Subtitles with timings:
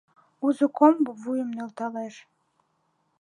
[0.45, 2.15] Узо комбо вуйым нӧлталеш.